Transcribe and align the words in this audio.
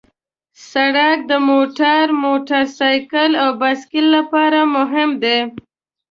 سړک 0.69 1.17
د 1.31 1.33
موټر، 1.49 2.03
موټرسایکل 2.23 3.31
او 3.43 3.49
بایسکل 3.61 4.05
لپاره 4.17 4.59
مهم 4.75 5.09
دی. 5.23 5.39